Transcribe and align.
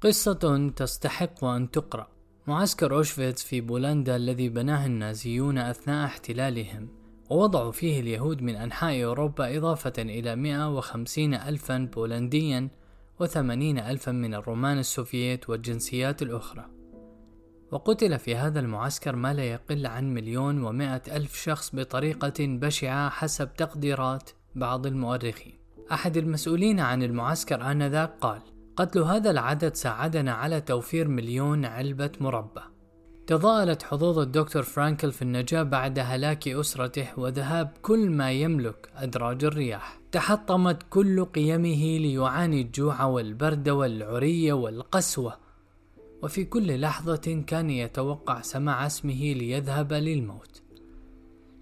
قصة 0.00 0.72
تستحق 0.76 1.44
أن 1.44 1.70
تقرأ. 1.70 2.08
معسكر 2.46 2.96
أوشفيتس 2.96 3.44
في 3.44 3.60
بولندا 3.60 4.16
الذي 4.16 4.48
بناه 4.48 4.86
النازيون 4.86 5.58
أثناء 5.58 6.06
احتلالهم 6.06 6.88
ووضعوا 7.30 7.72
فيه 7.72 8.00
اليهود 8.00 8.42
من 8.42 8.56
أنحاء 8.56 9.04
أوروبا 9.04 9.56
إضافة 9.56 9.92
إلى 9.98 10.36
150 10.36 11.34
ألفا 11.34 11.88
بولنديا 11.94 12.68
وثمانين 13.20 13.78
ألفا 13.78 14.12
من 14.12 14.34
الرومان 14.34 14.78
السوفييت 14.78 15.50
والجنسيات 15.50 16.22
الأخرى. 16.22 16.66
وقتل 17.70 18.18
في 18.18 18.36
هذا 18.36 18.60
المعسكر 18.60 19.16
ما 19.16 19.34
لا 19.34 19.44
يقل 19.44 19.86
عن 19.86 20.14
مليون 20.14 20.62
ومائة 20.62 21.02
ألف 21.16 21.42
شخص 21.42 21.74
بطريقة 21.74 22.34
بشعة 22.38 23.10
حسب 23.10 23.54
تقديرات 23.54 24.30
بعض 24.54 24.86
المؤرخين. 24.86 25.58
أحد 25.92 26.16
المسؤولين 26.16 26.80
عن 26.80 27.02
المعسكر 27.02 27.70
آنذاك 27.70 28.14
قال 28.20 28.42
قتل 28.80 29.00
هذا 29.02 29.30
العدد 29.30 29.74
ساعدنا 29.74 30.32
على 30.32 30.60
توفير 30.60 31.08
مليون 31.08 31.64
علبة 31.64 32.10
مربى 32.20 32.60
تضاءلت 33.26 33.82
حظوظ 33.82 34.18
الدكتور 34.18 34.62
فرانكل 34.62 35.12
في 35.12 35.22
النجاة 35.22 35.62
بعد 35.62 35.98
هلاك 35.98 36.48
أسرته 36.48 37.08
وذهاب 37.16 37.72
كل 37.82 38.10
ما 38.10 38.32
يملك 38.32 38.90
أدراج 38.96 39.44
الرياح. 39.44 40.00
تحطمت 40.12 40.82
كل 40.90 41.24
قيمه 41.24 41.98
ليعاني 41.98 42.60
الجوع 42.60 43.04
والبرد 43.04 43.68
والعري 43.68 44.52
والقسوة. 44.52 45.36
وفي 46.22 46.44
كل 46.44 46.80
لحظة 46.80 47.44
كان 47.46 47.70
يتوقع 47.70 48.40
سماع 48.40 48.86
اسمه 48.86 49.32
ليذهب 49.32 49.92
للموت. 49.92 50.62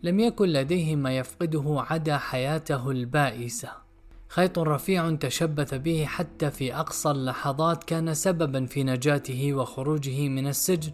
لم 0.03 0.21
يكن 0.21 0.49
لديه 0.49 0.97
ما 0.97 1.17
يفقده 1.17 1.85
عدا 1.91 2.17
حياته 2.19 2.91
البائسة. 2.91 3.88
خيط 4.29 4.59
رفيع 4.59 5.15
تشبث 5.15 5.75
به 5.75 6.05
حتى 6.05 6.51
في 6.51 6.75
أقصى 6.75 7.11
اللحظات 7.11 7.85
كان 7.85 8.15
سببا 8.15 8.67
في 8.67 8.85
نجاته 8.85 9.55
وخروجه 9.55 10.29
من 10.29 10.47
السجن 10.47 10.93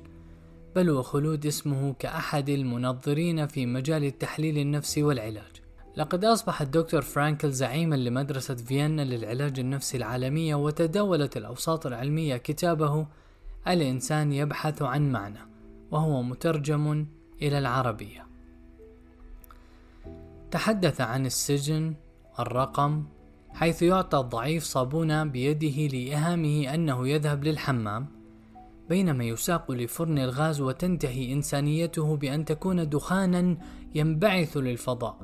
بل 0.74 0.90
وخلود 0.90 1.46
اسمه 1.46 1.94
كأحد 1.98 2.48
المنظرين 2.48 3.46
في 3.46 3.66
مجال 3.66 4.04
التحليل 4.04 4.58
النفسي 4.58 5.02
والعلاج. 5.02 5.62
لقد 5.96 6.24
أصبح 6.24 6.60
الدكتور 6.62 7.02
فرانكل 7.02 7.50
زعيما 7.52 7.94
لمدرسة 7.94 8.54
فيينا 8.54 9.02
للعلاج 9.02 9.60
النفسي 9.60 9.96
العالمية 9.96 10.54
وتداولت 10.54 11.36
الأوساط 11.36 11.86
العلمية 11.86 12.36
كتابه 12.36 13.06
الإنسان 13.68 14.32
يبحث 14.32 14.82
عن 14.82 15.12
معنى 15.12 15.38
وهو 15.90 16.22
مترجم 16.22 17.06
إلى 17.42 17.58
العربية. 17.58 18.26
تحدث 20.50 21.00
عن 21.00 21.26
السجن 21.26 21.94
الرقم 22.38 23.04
حيث 23.54 23.82
يعطى 23.82 24.18
الضعيف 24.18 24.64
صابونة 24.64 25.24
بيده 25.24 25.86
لإيهامه 25.86 26.74
أنه 26.74 27.08
يذهب 27.08 27.44
للحمام 27.44 28.06
بينما 28.88 29.24
يساق 29.24 29.70
لفرن 29.70 30.18
الغاز 30.18 30.60
وتنتهي 30.60 31.32
إنسانيته 31.32 32.16
بأن 32.16 32.44
تكون 32.44 32.88
دخانا 32.88 33.56
ينبعث 33.94 34.56
للفضاء 34.56 35.16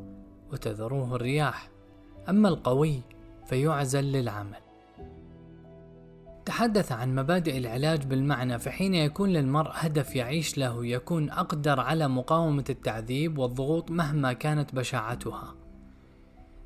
وتذروه 0.52 1.16
الرياح. 1.16 1.70
أما 2.28 2.48
القوي 2.48 3.00
فيعزل 3.46 4.04
للعمل. 4.04 4.58
تحدث 6.44 6.92
عن 6.92 7.14
مبادئ 7.14 7.58
العلاج 7.58 8.06
بالمعنى 8.06 8.58
فحين 8.58 8.94
يكون 8.94 9.28
للمرء 9.28 9.70
هدف 9.74 10.16
يعيش 10.16 10.58
له 10.58 10.86
يكون 10.86 11.30
أقدر 11.30 11.80
على 11.80 12.08
مقاومة 12.08 12.64
التعذيب 12.70 13.38
والضغوط 13.38 13.90
مهما 13.90 14.32
كانت 14.32 14.74
بشاعتها. 14.74 15.54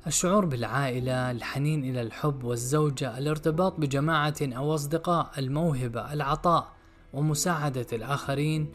الشعور 0.07 0.45
بالعائلة، 0.45 1.31
الحنين 1.31 1.83
إلى 1.83 2.01
الحب 2.01 2.43
والزوجة، 2.43 3.17
الارتباط 3.17 3.79
بجماعة 3.79 4.35
أو 4.41 4.75
أصدقاء، 4.75 5.31
الموهبة، 5.37 6.13
العطاء 6.13 6.73
ومساعدة 7.13 7.87
الآخرين، 7.93 8.71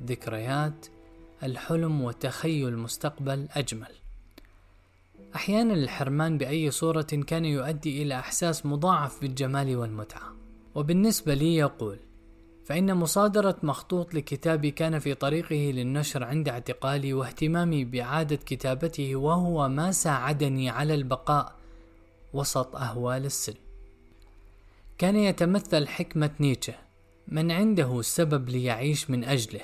الذكريات، 0.00 0.86
الحلم 1.42 2.00
وتخيل 2.02 2.78
مستقبل 2.78 3.48
أجمل. 3.52 3.92
أحيانا 5.34 5.74
الحرمان 5.74 6.38
بأي 6.38 6.70
صورة 6.70 7.02
كان 7.02 7.44
يؤدي 7.44 8.02
إلى 8.02 8.18
إحساس 8.18 8.66
مضاعف 8.66 9.20
بالجمال 9.20 9.76
والمتعة. 9.76 10.32
وبالنسبة 10.74 11.34
لي 11.34 11.56
يقول: 11.56 11.98
فإن 12.66 12.94
مصادرة 12.94 13.56
مخطوط 13.62 14.14
لكتابي 14.14 14.70
كان 14.70 14.98
في 14.98 15.14
طريقه 15.14 15.54
للنشر 15.54 16.24
عند 16.24 16.48
اعتقالي 16.48 17.12
واهتمامي 17.12 17.84
بإعادة 17.84 18.36
كتابته 18.36 19.16
وهو 19.16 19.68
ما 19.68 19.92
ساعدني 19.92 20.70
على 20.70 20.94
البقاء 20.94 21.54
وسط 22.32 22.76
أهوال 22.76 23.24
السجن. 23.24 23.56
كان 24.98 25.16
يتمثل 25.16 25.88
حكمة 25.88 26.30
نيتشه 26.40 26.74
من 27.28 27.50
عنده 27.50 28.02
سبب 28.02 28.48
ليعيش 28.48 29.10
من 29.10 29.24
أجله 29.24 29.60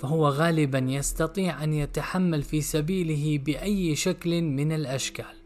فهو 0.00 0.28
غالبا 0.28 0.78
يستطيع 0.78 1.64
أن 1.64 1.72
يتحمل 1.74 2.42
في 2.42 2.60
سبيله 2.60 3.38
بأي 3.38 3.96
شكل 3.96 4.42
من 4.42 4.72
الأشكال 4.72 5.43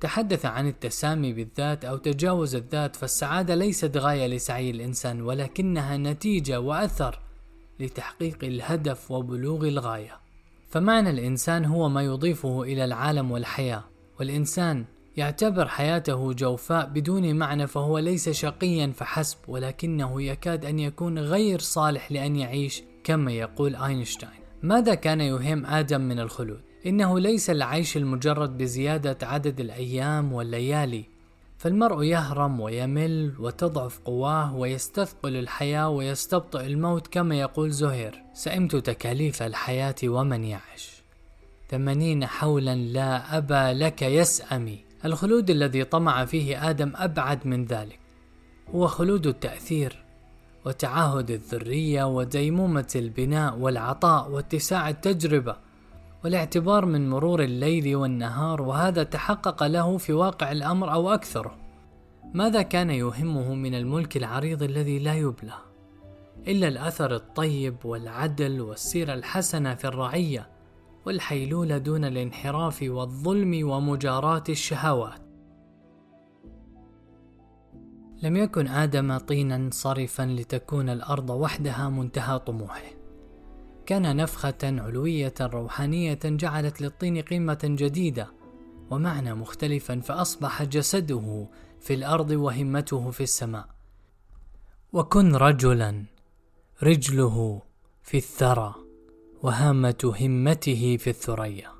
تحدث 0.00 0.46
عن 0.46 0.68
التسامي 0.68 1.32
بالذات 1.32 1.84
أو 1.84 1.96
تجاوز 1.96 2.54
الذات 2.54 2.96
فالسعادة 2.96 3.54
ليست 3.54 3.96
غاية 3.96 4.26
لسعي 4.26 4.70
الإنسان 4.70 5.22
ولكنها 5.22 5.96
نتيجة 5.96 6.60
وأثر 6.60 7.20
لتحقيق 7.80 8.38
الهدف 8.42 9.10
وبلوغ 9.10 9.68
الغاية. 9.68 10.20
فمعنى 10.68 11.10
الإنسان 11.10 11.64
هو 11.64 11.88
ما 11.88 12.02
يضيفه 12.02 12.62
إلى 12.62 12.84
العالم 12.84 13.30
والحياة. 13.30 13.84
والإنسان 14.20 14.84
يعتبر 15.16 15.68
حياته 15.68 16.32
جوفاء 16.32 16.86
بدون 16.86 17.34
معنى 17.34 17.66
فهو 17.66 17.98
ليس 17.98 18.28
شقيا 18.28 18.92
فحسب 18.96 19.38
ولكنه 19.48 20.22
يكاد 20.22 20.64
أن 20.64 20.78
يكون 20.78 21.18
غير 21.18 21.58
صالح 21.58 22.12
لأن 22.12 22.36
يعيش 22.36 22.82
كما 23.04 23.32
يقول 23.32 23.76
أينشتاين. 23.76 24.39
ماذا 24.62 24.94
كان 24.94 25.20
يهم 25.20 25.66
آدم 25.66 26.00
من 26.00 26.20
الخلود؟ 26.20 26.60
إنه 26.86 27.18
ليس 27.18 27.50
العيش 27.50 27.96
المجرد 27.96 28.58
بزيادة 28.58 29.26
عدد 29.26 29.60
الأيام 29.60 30.32
والليالي 30.32 31.04
فالمرء 31.58 32.02
يهرم 32.02 32.60
ويمل 32.60 33.34
وتضعف 33.38 33.98
قواه 33.98 34.56
ويستثقل 34.56 35.36
الحياة 35.36 35.88
ويستبطئ 35.88 36.66
الموت 36.66 37.06
كما 37.06 37.40
يقول 37.40 37.70
زهير 37.70 38.22
سئمت 38.34 38.76
تكاليف 38.76 39.42
الحياة 39.42 39.94
ومن 40.04 40.44
يعش 40.44 41.00
ثمانين 41.70 42.26
حولا 42.26 42.74
لا 42.74 43.38
أبا 43.38 43.72
لك 43.72 44.02
يسأمي. 44.02 44.84
الخلود 45.04 45.50
الذي 45.50 45.84
طمع 45.84 46.24
فيه 46.24 46.70
آدم 46.70 46.92
أبعد 46.96 47.46
من 47.46 47.64
ذلك. 47.64 47.98
هو 48.74 48.86
خلود 48.86 49.26
التأثير. 49.26 50.04
وتعاهد 50.64 51.30
الذرية 51.30 52.04
وديمومة 52.04 52.92
البناء 52.96 53.58
والعطاء 53.58 54.30
واتساع 54.30 54.88
التجربة 54.88 55.56
والاعتبار 56.24 56.86
من 56.86 57.10
مرور 57.10 57.42
الليل 57.42 57.96
والنهار 57.96 58.62
وهذا 58.62 59.02
تحقق 59.02 59.62
له 59.66 59.98
في 59.98 60.12
واقع 60.12 60.52
الأمر 60.52 60.92
أو 60.92 61.14
أكثره. 61.14 61.56
ماذا 62.34 62.62
كان 62.62 62.90
يهمه 62.90 63.54
من 63.54 63.74
الملك 63.74 64.16
العريض 64.16 64.62
الذي 64.62 64.98
لا 64.98 65.14
يبلى؟ 65.14 65.54
إلا 66.48 66.68
الأثر 66.68 67.14
الطيب 67.14 67.76
والعدل 67.84 68.60
والسيرة 68.60 69.14
الحسنة 69.14 69.74
في 69.74 69.84
الرعية 69.84 70.48
والحيلولة 71.06 71.78
دون 71.78 72.04
الانحراف 72.04 72.82
والظلم 72.82 73.70
ومجاراة 73.70 74.44
الشهوات. 74.48 75.29
لم 78.22 78.36
يكن 78.36 78.68
آدم 78.68 79.18
طينا 79.18 79.70
صرفا 79.72 80.22
لتكون 80.22 80.88
الأرض 80.88 81.30
وحدها 81.30 81.88
منتهى 81.88 82.38
طموحه. 82.38 82.90
كان 83.86 84.16
نفخة 84.16 84.58
علوية 84.62 85.34
روحانية 85.40 86.18
جعلت 86.24 86.80
للطين 86.80 87.22
قيمة 87.22 87.58
جديدة 87.64 88.28
ومعنى 88.90 89.34
مختلفا 89.34 90.00
فأصبح 90.00 90.62
جسده 90.62 91.48
في 91.80 91.94
الأرض 91.94 92.30
وهمته 92.30 93.10
في 93.10 93.22
السماء. 93.22 93.68
وكن 94.92 95.36
رجلا 95.36 96.04
رجله 96.82 97.62
في 98.02 98.16
الثرى 98.16 98.74
وهامة 99.42 100.14
همته 100.20 100.96
في 100.96 101.10
الثريا. 101.10 101.70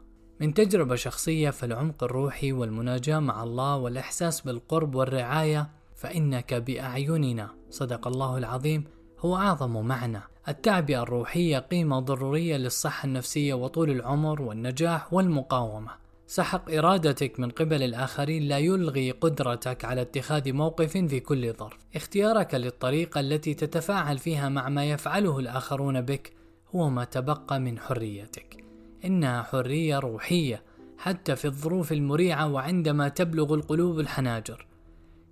من 0.41 0.55
تجربة 0.55 0.97
شخصية 0.97 1.51
فالعمق 1.51 2.05
الروحي 2.05 2.53
والمناجاة 2.53 3.19
مع 3.19 3.43
الله 3.43 3.77
والإحساس 3.77 4.41
بالقرب 4.41 4.95
والرعاية 4.95 5.80
فإنك 6.01 6.55
بأعيننا 6.55 7.51
صدق 7.71 8.09
الله 8.09 8.39
العظيم 8.39 8.85
هو 9.19 9.37
أعظم 9.37 9.87
معنى. 9.87 10.21
التعبئة 10.49 11.03
الروحية 11.03 11.59
قيمة 11.59 12.01
ضرورية 12.01 12.57
للصحة 12.57 13.07
النفسية 13.07 13.55
وطول 13.55 13.91
العمر 13.91 14.43
والنجاح 14.43 15.13
والمقاومة. 15.13 15.91
سحق 16.27 16.71
إرادتك 16.71 17.41
من 17.41 17.51
قبل 17.51 17.83
الآخرين 17.83 18.43
لا 18.43 18.59
يلغي 18.59 19.11
قدرتك 19.11 19.85
على 19.85 20.01
اتخاذ 20.01 20.53
موقف 20.53 20.97
في 20.97 21.21
كل 21.21 21.53
ظرف. 21.53 21.79
اختيارك 21.97 22.55
للطريقة 22.55 23.21
التي 23.21 23.55
تتفاعل 23.55 24.19
فيها 24.19 24.49
مع 24.49 24.69
ما 24.69 24.85
يفعله 24.85 25.39
الآخرون 25.39 26.01
بك 26.01 26.33
هو 26.75 26.91
ما 26.91 27.05
تبقى 27.05 27.61
من 27.61 27.79
حريتك. 27.79 28.65
إنها 29.05 29.43
حرية 29.43 29.99
روحية 29.99 30.63
حتى 30.99 31.37
في 31.37 31.45
الظروف 31.45 31.93
المريعة 31.93 32.53
وعندما 32.53 33.09
تبلغ 33.09 33.55
القلوب 33.55 34.01
الحناجر. 34.01 34.70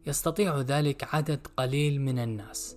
يستطيع 0.07 0.61
ذلك 0.61 1.15
عدد 1.15 1.47
قليل 1.57 2.01
من 2.01 2.19
الناس 2.19 2.77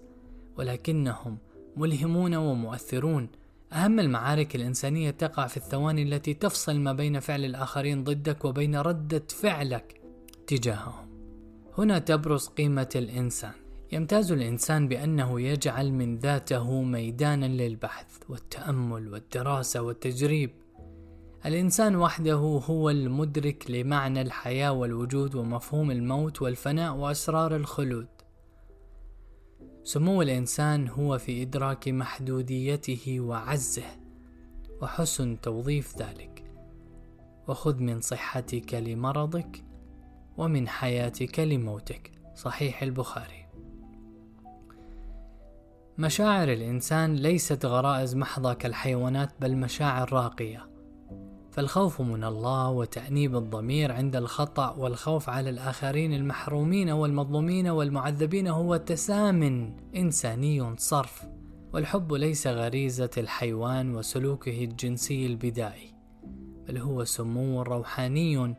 ولكنهم 0.57 1.37
ملهمون 1.77 2.35
ومؤثرون 2.35 3.29
أهم 3.73 3.99
المعارك 3.99 4.55
الإنسانية 4.55 5.11
تقع 5.11 5.47
في 5.47 5.57
الثواني 5.57 6.03
التي 6.03 6.33
تفصل 6.33 6.79
ما 6.79 6.93
بين 6.93 7.19
فعل 7.19 7.45
الآخرين 7.45 8.03
ضدك 8.03 8.45
وبين 8.45 8.75
ردة 8.75 9.23
فعلك 9.29 10.01
تجاههم. 10.47 11.07
هنا 11.77 11.99
تبرز 11.99 12.47
قيمة 12.47 12.89
الإنسان. 12.95 13.51
يمتاز 13.91 14.31
الإنسان 14.31 14.87
بأنه 14.87 15.41
يجعل 15.41 15.91
من 15.91 16.17
ذاته 16.17 16.81
ميدانا 16.81 17.45
للبحث 17.45 18.05
والتأمل 18.29 19.13
والدراسة 19.13 19.81
والتجريب. 19.81 20.51
الإنسان 21.45 21.95
وحده 21.95 22.61
هو 22.69 22.89
المدرك 22.89 23.71
لمعنى 23.71 24.21
الحياة 24.21 24.71
والوجود 24.71 25.35
ومفهوم 25.35 25.91
الموت 25.91 26.41
والفناء 26.41 26.95
وأسرار 26.95 27.55
الخلود. 27.55 28.07
سمو 29.83 30.21
الإنسان 30.21 30.87
هو 30.87 31.17
في 31.17 31.41
إدراك 31.41 31.87
محدوديته 31.87 33.19
وعزه 33.19 33.83
وحسن 34.81 35.41
توظيف 35.41 35.97
ذلك. 35.97 36.43
وخذ 37.47 37.79
من 37.79 38.01
صحتك 38.01 38.73
لمرضك 38.73 39.63
ومن 40.37 40.67
حياتك 40.67 41.39
لموتك. 41.39 42.11
صحيح 42.35 42.83
البخاري. 42.83 43.45
مشاعر 45.97 46.53
الإنسان 46.53 47.15
ليست 47.15 47.65
غرائز 47.65 48.15
محضة 48.15 48.53
كالحيوانات 48.53 49.29
بل 49.39 49.57
مشاعر 49.57 50.13
راقية. 50.13 50.70
فالخوف 51.51 52.01
من 52.01 52.23
الله 52.23 52.69
وتأنيب 52.69 53.35
الضمير 53.35 53.91
عند 53.91 54.15
الخطأ 54.15 54.75
والخوف 54.77 55.29
على 55.29 55.49
الآخرين 55.49 56.13
المحرومين 56.13 56.89
والمظلومين 56.89 57.67
والمعذبين 57.67 58.47
هو 58.47 58.77
تسام 58.77 59.43
إنساني 59.95 60.75
صرف 60.77 61.23
والحب 61.73 62.13
ليس 62.13 62.47
غريزة 62.47 63.09
الحيوان 63.17 63.95
وسلوكه 63.95 64.63
الجنسي 64.63 65.25
البدائي 65.25 65.93
بل 66.67 66.77
هو 66.77 67.03
سمو 67.03 67.61
روحاني 67.61 68.55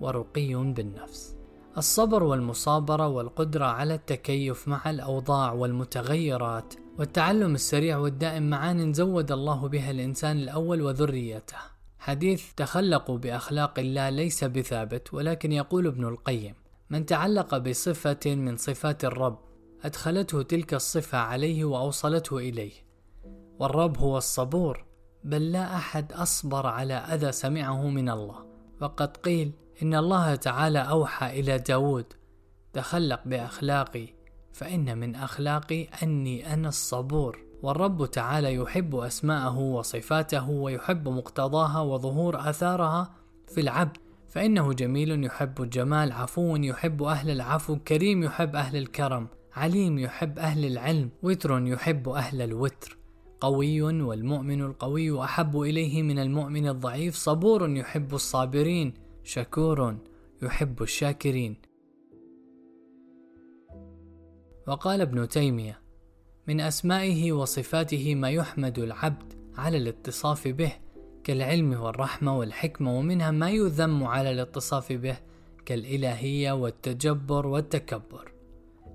ورقي 0.00 0.54
بالنفس. 0.54 1.36
الصبر 1.78 2.22
والمصابرة 2.22 3.08
والقدرة 3.08 3.64
على 3.64 3.94
التكيف 3.94 4.68
مع 4.68 4.90
الأوضاع 4.90 5.52
والمتغيرات 5.52 6.74
والتعلم 6.98 7.54
السريع 7.54 7.98
والدائم 7.98 8.50
معان 8.50 8.92
زود 8.92 9.32
الله 9.32 9.68
بها 9.68 9.90
الإنسان 9.90 10.36
الأول 10.36 10.82
وذريته. 10.82 11.71
حديث 12.02 12.52
تخلقوا 12.56 13.18
بأخلاق 13.18 13.78
الله 13.78 14.10
ليس 14.10 14.44
بثابت 14.44 15.14
ولكن 15.14 15.52
يقول 15.52 15.86
ابن 15.86 16.04
القيم 16.04 16.54
من 16.90 17.06
تعلق 17.06 17.58
بصفة 17.58 18.20
من 18.26 18.56
صفات 18.56 19.04
الرب 19.04 19.38
أدخلته 19.84 20.42
تلك 20.42 20.74
الصفة 20.74 21.18
عليه 21.18 21.64
وأوصلته 21.64 22.38
إليه 22.38 22.72
والرب 23.58 23.98
هو 23.98 24.18
الصبور 24.18 24.84
بل 25.24 25.52
لا 25.52 25.76
أحد 25.76 26.12
أصبر 26.12 26.66
على 26.66 26.94
أذى 26.94 27.32
سمعه 27.32 27.88
من 27.88 28.08
الله 28.08 28.46
وقد 28.80 29.16
قيل 29.16 29.52
إن 29.82 29.94
الله 29.94 30.34
تعالى 30.34 30.78
أوحى 30.78 31.40
إلى 31.40 31.58
داود 31.58 32.06
تخلق 32.72 33.20
بأخلاقي 33.26 34.08
فإن 34.52 34.98
من 34.98 35.14
أخلاقي 35.14 35.84
أني 36.02 36.54
أنا 36.54 36.68
الصبور. 36.68 37.51
والرب 37.62 38.10
تعالى 38.10 38.54
يحب 38.54 38.94
أسماءه 38.94 39.58
وصفاته 39.58 40.50
ويحب 40.50 41.08
مقتضاها 41.08 41.80
وظهور 41.80 42.50
آثارها 42.50 43.14
في 43.48 43.60
العبد 43.60 43.96
فإنه 44.28 44.72
جميل 44.72 45.24
يحب 45.24 45.62
الجمال 45.62 46.12
عفو 46.12 46.56
يحب 46.56 47.02
أهل 47.02 47.30
العفو 47.30 47.76
كريم 47.76 48.22
يحب 48.22 48.56
أهل 48.56 48.76
الكرم 48.76 49.28
عليم 49.56 49.98
يحب 49.98 50.38
أهل 50.38 50.64
العلم 50.64 51.10
وتر 51.22 51.66
يحب 51.66 52.08
أهل 52.08 52.42
الوتر. 52.42 52.98
قوي 53.40 53.82
والمؤمن 53.82 54.62
القوي 54.62 55.24
أحب 55.24 55.60
إليه 55.60 56.02
من 56.02 56.18
المؤمن 56.18 56.68
الضعيف 56.68 57.14
صبور 57.14 57.70
يحب 57.70 58.14
الصابرين 58.14 58.94
شكور 59.24 59.96
يحب 60.42 60.82
الشاكرين. 60.82 61.56
وقال 64.66 65.00
ابن 65.00 65.28
تيمية 65.28 65.81
من 66.48 66.60
أسمائه 66.60 67.32
وصفاته 67.32 68.14
ما 68.14 68.30
يحمد 68.30 68.78
العبد 68.78 69.32
على 69.56 69.76
الاتصاف 69.76 70.48
به 70.48 70.72
كالعلم 71.24 71.80
والرحمة 71.80 72.38
والحكمة 72.38 72.98
ومنها 72.98 73.30
ما 73.30 73.50
يذم 73.50 74.04
على 74.04 74.30
الاتصاف 74.30 74.92
به 74.92 75.16
كالإلهية 75.66 76.52
والتجبر 76.52 77.46
والتكبر. 77.46 78.32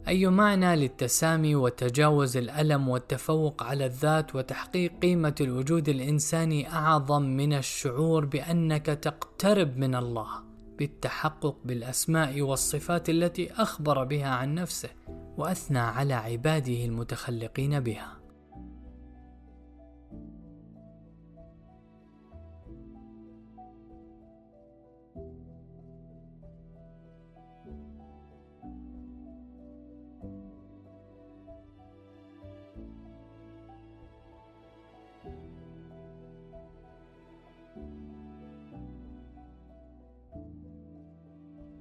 أي 0.07 0.27
معنى 0.27 0.75
للتسامي 0.75 1.55
وتجاوز 1.55 2.37
الألم 2.37 2.89
والتفوق 2.89 3.63
على 3.63 3.85
الذات 3.85 4.35
وتحقيق 4.35 4.91
قيمة 5.01 5.35
الوجود 5.41 5.89
الإنساني 5.89 6.69
أعظم 6.69 7.21
من 7.21 7.53
الشعور 7.53 8.25
بأنك 8.25 8.85
تقترب 8.85 9.77
من 9.77 9.95
الله 9.95 10.27
بالتحقق 10.79 11.55
بالأسماء 11.65 12.41
والصفات 12.41 13.09
التي 13.09 13.51
أخبر 13.51 14.03
بها 14.03 14.29
عن 14.29 14.55
نفسه؟ 14.55 14.89
وأثنى 15.37 15.79
على 15.79 16.13
عباده 16.13 16.85
المتخلقين 16.85 17.79
بها. 17.79 18.16